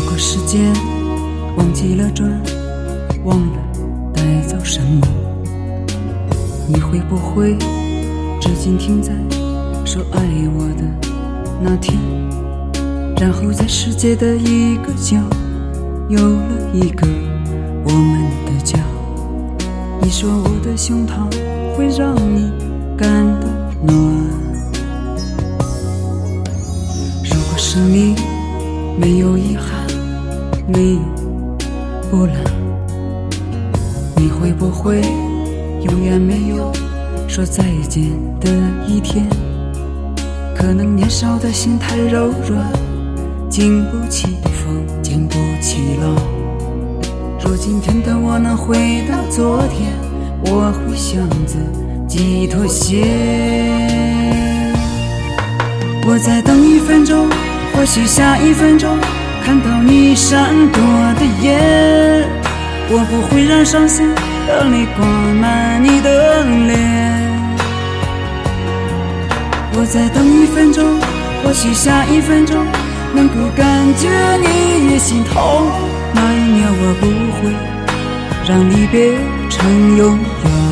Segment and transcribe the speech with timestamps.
[0.00, 0.72] 如果时间
[1.58, 2.26] 忘记了转，
[3.22, 3.58] 忘了
[4.14, 5.06] 带走什么，
[6.66, 7.54] 你会不会
[8.40, 9.12] 至今停在
[9.84, 10.20] 说爱
[10.56, 10.84] 我的
[11.60, 11.98] 那天？
[13.20, 15.18] 然后在世界的一个角，
[16.08, 17.06] 有了一个
[17.84, 18.78] 我们的家。
[20.00, 21.30] 你说我的胸膛
[21.76, 22.50] 会让你
[22.96, 23.06] 感
[23.38, 23.46] 到
[30.72, 31.00] 没有
[32.10, 32.36] 波澜，
[34.16, 35.00] 你会不会
[35.82, 36.72] 永远没有
[37.26, 38.04] 说再见
[38.40, 38.48] 的
[38.86, 39.26] 一天？
[40.54, 42.72] 可能年少的心太柔软，
[43.48, 46.14] 经不起风，经不起浪。
[47.42, 49.92] 若今天的我能回到昨天，
[50.44, 51.56] 我会向自
[52.06, 53.04] 己妥协。
[56.06, 57.28] 我再等一分钟，
[57.74, 58.96] 或许下一分钟
[60.20, 60.80] 闪躲
[61.18, 62.28] 的眼，
[62.90, 64.06] 我不会让伤心
[64.46, 65.04] 的泪挂
[65.40, 66.78] 满你的脸。
[69.72, 71.00] 我再等一分钟，
[71.42, 72.54] 或许下一分钟
[73.14, 75.66] 能够感觉你也心痛。
[76.12, 77.06] 那一年我不
[77.40, 77.50] 会
[78.46, 79.16] 让离别
[79.48, 80.69] 成永远。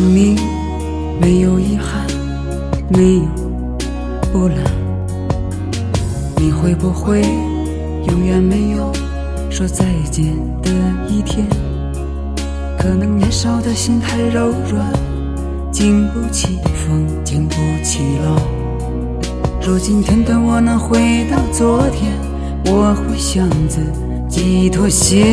[0.00, 0.34] 生命
[1.20, 2.06] 没有遗憾，
[2.88, 3.22] 没有
[4.32, 4.56] 波澜，
[6.38, 7.20] 你会不会
[8.08, 8.90] 永远没有
[9.50, 10.24] 说再见
[10.62, 10.70] 的
[11.06, 11.46] 一天？
[12.78, 14.90] 可能年少的心太柔软，
[15.70, 18.40] 经不起风，经不起浪。
[19.60, 22.10] 若今天的我能回到昨天，
[22.72, 23.80] 我会向自
[24.30, 25.26] 己妥协。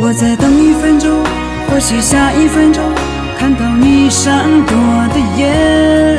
[0.00, 1.10] 我再等一分钟，
[1.84, 2.82] 许下一分钟
[3.38, 4.74] 看到你闪躲
[5.12, 6.18] 的眼，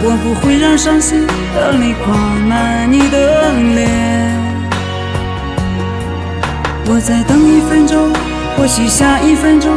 [0.00, 2.14] 我不会让伤心的泪挂
[2.46, 3.90] 满你的脸。
[6.86, 8.12] 我再等一分钟，
[8.56, 9.76] 或许下一分钟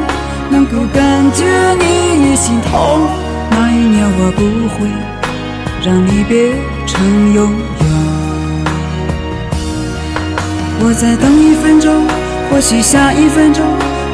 [0.52, 1.04] 能够感
[1.34, 1.44] 觉
[1.80, 3.08] 你也心痛。
[3.50, 4.88] 那一年我不会
[5.84, 6.54] 让离别
[6.86, 7.90] 成永远。
[10.82, 12.06] 我再等一分钟。
[12.52, 13.66] 或许下一分钟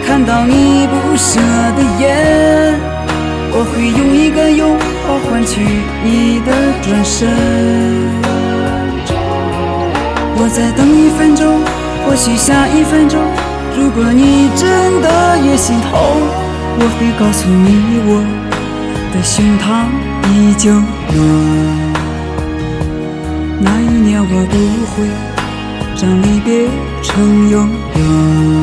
[0.05, 1.39] 看到你不舍
[1.77, 2.79] 的眼，
[3.53, 5.61] 我会用一个拥抱换取
[6.03, 6.51] 你的
[6.81, 7.29] 转身。
[10.37, 11.61] 我再等一分钟，
[12.05, 13.19] 或许下一分钟，
[13.77, 15.91] 如果你真的也心痛，
[16.77, 18.23] 我会告诉你我
[19.13, 19.87] 的胸膛
[20.29, 20.71] 依旧
[21.13, 21.17] 暖。
[23.59, 24.55] 那一年我不
[24.91, 25.07] 会。
[26.01, 26.67] 让离别
[27.03, 28.60] 成永远。